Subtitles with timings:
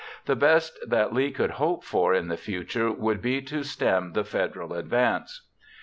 [0.25, 4.23] The best that Lee could hope for in the future would be to stem the
[4.23, 5.43] Federal advance.